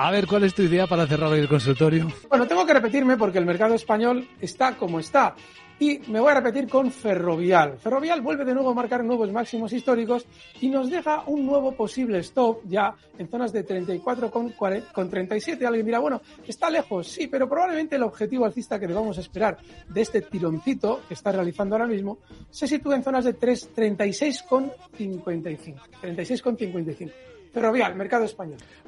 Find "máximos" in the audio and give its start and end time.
9.32-9.72